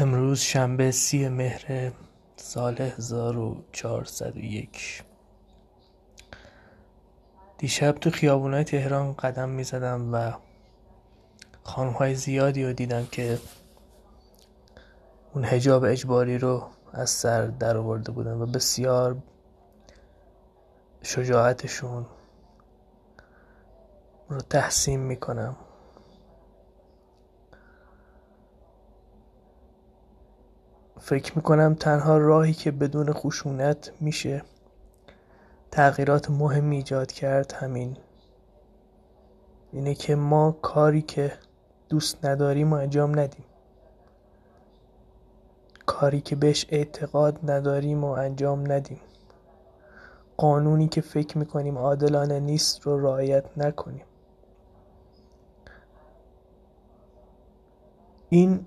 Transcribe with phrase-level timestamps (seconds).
[0.00, 1.92] امروز شنبه سی مهر
[2.36, 5.02] سال هزار و چهارصد و یک.
[7.58, 10.32] دیشب تو خیابونای تهران قدم می زدم و
[11.62, 13.38] خانم های زیادی رو دیدم که
[15.34, 19.16] اون هجاب اجباری رو از سر در آورده بودن و بسیار
[21.02, 22.06] شجاعتشون
[24.28, 25.56] رو تحسین می‌کنم.
[31.00, 34.42] فکر می‌کنم تنها راهی که بدون خشونت میشه
[35.70, 37.96] تغییرات مهمی ایجاد کرد همین.
[39.72, 41.32] اینه که ما کاری که
[41.88, 43.44] دوست نداریم و انجام ندیم.
[45.86, 49.00] کاری که بهش اعتقاد نداریم و انجام ندیم.
[50.36, 54.04] قانونی که فکر می‌کنیم عادلانه نیست رو رعایت نکنیم.
[58.28, 58.66] این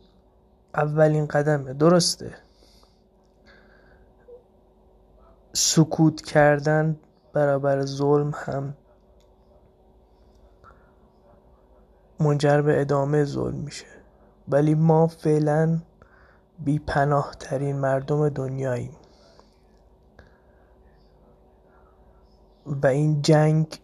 [0.76, 1.74] اولین قدمه.
[1.74, 2.36] درسته.
[5.54, 7.00] سکوت کردن
[7.34, 8.74] برابر ظلم هم
[12.20, 13.86] منجر به ادامه ظلم میشه.
[14.48, 15.80] ولی ما فعلا
[16.60, 18.98] بی پناه ترین مردم دنیاییم.
[22.66, 23.80] و این جنگ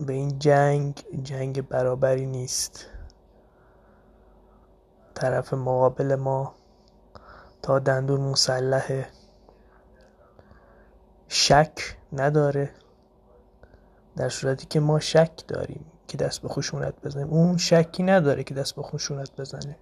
[0.00, 2.86] به این جنگ جنگ برابری نیست.
[5.14, 6.54] طرف مقابل ما
[7.62, 9.08] تا دندون مسلحه.
[11.28, 12.70] شک نداره.
[14.16, 17.30] در صورتی که ما شک داریم که دست به خشونت بزنیم.
[17.30, 19.76] اون شکی نداره که دست به خشونت بزنه.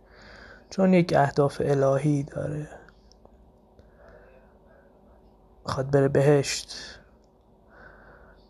[0.70, 2.68] چون یک اهداف الهی داره.
[5.64, 6.76] می‌خواد بره بهشت.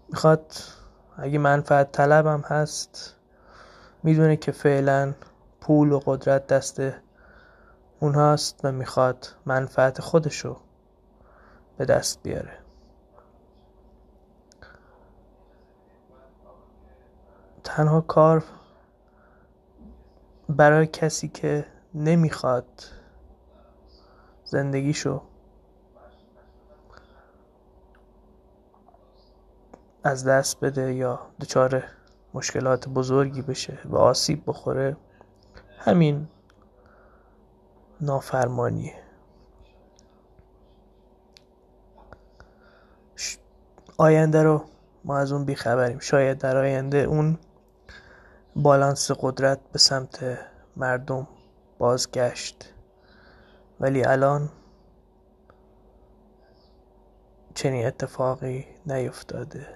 [0.09, 0.53] می‌خواد
[1.17, 3.15] اگه منفعت طلبم هست
[4.03, 5.15] می‌دونه که فعلا
[5.61, 6.81] پول و قدرت دست
[8.01, 10.56] اونهاست و می‌خواد منفعت خودشو
[11.77, 12.59] به دست بیاره.
[17.64, 18.45] تنها کار
[20.48, 22.85] برای کسی که نمی‌خواد
[24.45, 25.23] زندگیشو
[30.05, 31.85] از دست بده یا دچار
[32.35, 34.96] مشکلات بزرگی بشه و آسیب بخوره
[35.78, 36.28] همین
[38.00, 38.94] نافرمانیه.
[43.98, 44.64] آینده رو
[45.05, 45.98] ما از اون بیخبریم.
[45.98, 47.39] شاید در آینده اون
[48.56, 50.39] بالانس قدرت به سمت
[50.77, 51.28] مردم
[51.78, 52.74] بازگشت.
[53.80, 54.48] ولی الان
[57.55, 59.66] چنین اتفاقی نیفتاده.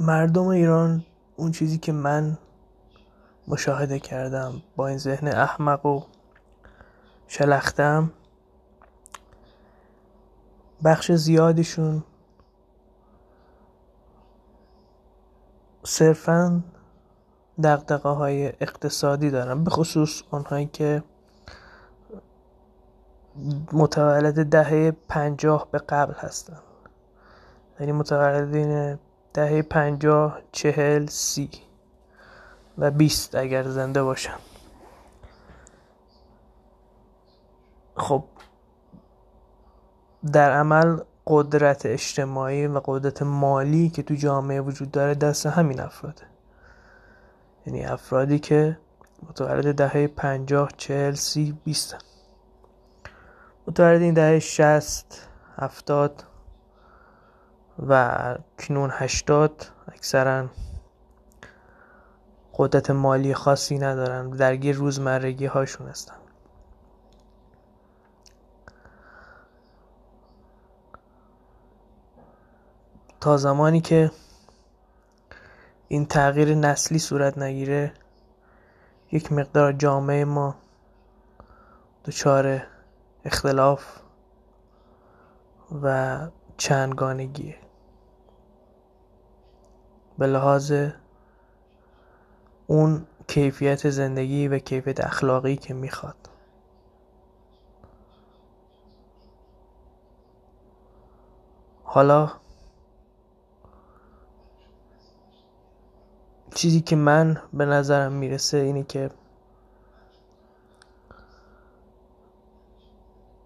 [0.00, 1.04] مردم ایران
[1.36, 2.38] اون چیزی که من
[3.48, 6.02] مشاهده کردم با این ذهن احمق و
[7.28, 8.10] شلختم
[10.84, 12.02] بخش زیادیشون
[15.82, 16.62] صرفا
[17.62, 21.02] دقدقه های اقتصادی دارن به خصوص اونهایی که
[23.72, 26.58] متولد دهه پنجاه به قبل هستن.
[27.80, 28.98] یعنی متولدین
[29.34, 31.50] دهه پنجاه چهل سی
[32.78, 34.38] و بیست اگر زنده باشم.
[37.96, 38.24] خب
[40.32, 46.22] در عمل قدرت اجتماعی و قدرت مالی که تو جامعه وجود داره دست همین افراده
[47.66, 48.78] یعنی افرادی که
[49.28, 51.98] متولد دهه پنجاه چهل سی بیستن
[53.66, 56.24] متولد این دهه شست هفتاد
[57.88, 60.48] و کنون هشتاد اکثرا
[62.54, 64.30] قدرت مالی خاصی ندارن.
[64.30, 66.14] درگیر روزمرگی هاشون هستن.
[73.20, 74.10] تا زمانی که
[75.88, 77.92] این تغییر نسلی صورت نگیره
[79.12, 80.54] یک مقدار جامعه ما
[82.04, 82.62] دچار
[83.24, 83.98] اختلاف
[85.82, 86.18] و
[86.56, 87.69] چندگانگیه.
[90.20, 90.72] به لحاظ
[92.66, 96.16] اون کیفیت زندگی و کیفیت اخلاقی که می‌خواد.
[101.84, 102.32] حالا
[106.54, 109.10] چیزی که من به نظرم می‌رسه اینه که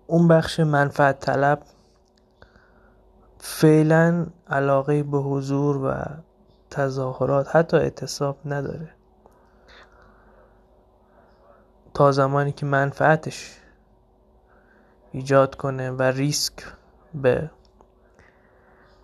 [0.06, 1.62] اون بخش منفعت طلب
[3.38, 5.94] فعلا علاقه به حضور و
[6.74, 8.88] تظاهرات حتی اعتصاب نداره.
[11.94, 13.56] تا زمانی که منفعتش
[15.12, 16.54] ایجاد کنه و ریسک
[17.14, 17.50] به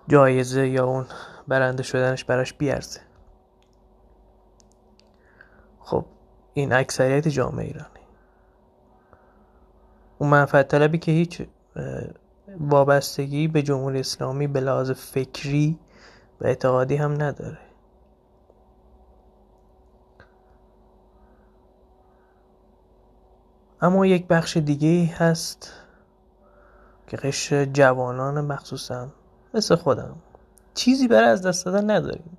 [0.08, 1.06] جایزه یا اون
[1.48, 3.00] برنده شدنش براش بیارزه.
[5.80, 6.04] خب
[6.54, 8.06] این اکثریت جامعه ایرانی.
[10.18, 11.42] اون منفعت طلبی که هیچ
[12.60, 15.78] وابستگی به جمهوری اسلامی به لحاظ فکری
[16.40, 17.58] و اعتقادی هم نداره.
[23.82, 25.72] اما یک بخش دیگه هست
[27.06, 29.08] که قشر جوانان مخصوصا
[29.54, 30.16] مثل خودم
[30.74, 32.38] چیزی برای از دست دادن نداریم.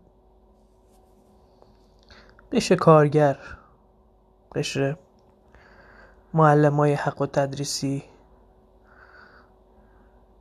[2.51, 3.37] قشر کارگر
[4.55, 4.97] قشر
[6.33, 8.03] معلم های حق و تدریسی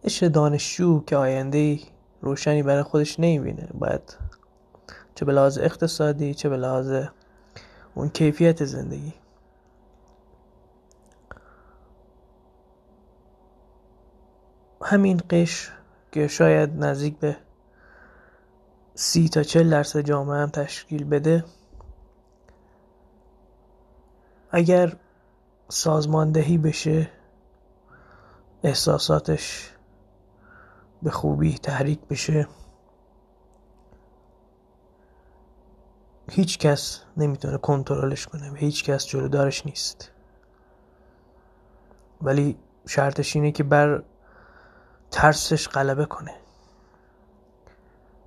[0.05, 1.79] قشر دانشجو که آینده
[2.21, 3.69] روشنی برای خودش نمی‌بینه.
[3.75, 4.17] باید
[5.15, 7.05] چه به لحاظ اقتصادی چه به لحاظ
[7.95, 9.15] اون کیفیت زندگی.
[14.83, 15.71] همین قش
[16.13, 17.37] که شاید نزدیک به
[18.95, 21.45] سی تا چل درصد جامعه هم تشکیل بده
[24.51, 24.97] اگر
[25.69, 27.11] سازماندهی بشه
[28.63, 29.73] احساساتش
[31.03, 32.49] به خوبی تحریک بشه.
[36.31, 40.11] هیچ کس نمی‌تونه کنترلش کنه و هیچ کس جلودارش نیست.
[42.23, 44.03] ولی شرطش اینه که بر
[45.11, 46.35] ترسش غلبه کنه.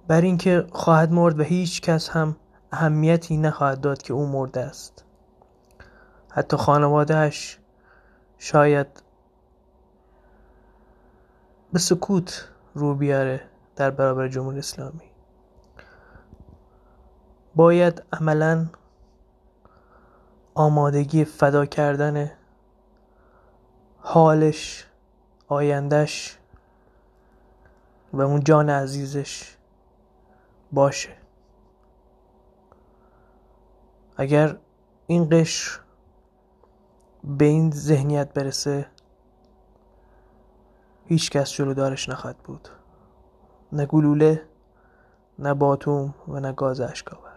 [0.07, 2.35] بر اینکه خواهد مرد و هیچ کس هم
[2.71, 5.05] اهمیتی نخواهد داد که او مرده است.
[6.31, 7.59] حتی خانوادهش
[8.37, 8.87] شاید
[11.73, 13.41] به سکوت رو بیاره
[13.75, 15.03] در برابر جمهوری اسلامی.
[17.55, 18.65] باید عملا
[20.53, 22.31] آمادگی فدا کردن
[23.99, 24.87] حالش
[25.47, 26.37] آیندهش
[28.13, 29.57] و اون جان عزیزش
[30.71, 31.09] باشه.
[34.17, 34.57] اگر
[35.07, 35.79] این قشر
[37.23, 38.85] به این ذهنیت برسه
[41.05, 42.69] هیچ کس جلودارش نخواهد بود.
[43.71, 44.41] نه گلوله
[45.39, 47.32] نه باتوم و نه گاز اشکاور